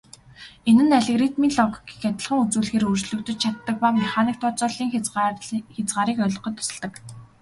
Энэ 0.69 0.83
нь 0.85 0.95
алгоритмын 0.99 1.55
логикийг 1.59 2.03
адилхан 2.09 2.41
үзүүлэхээр 2.43 2.87
өөрчлөгдөж 2.87 3.37
чаддаг 3.43 3.75
ба 3.81 3.87
механик 4.01 4.37
тооцооллын 4.39 4.91
хязгаарыг 5.73 6.17
ойлгоход 6.25 6.53
тусалдаг. 6.57 6.93